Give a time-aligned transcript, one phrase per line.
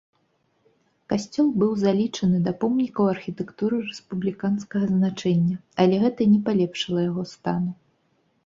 [1.11, 7.71] Касцёл быў залічаны да помнікаў архітэктуры рэспубліканскага значэння, але гэта не палепшыла яго стану.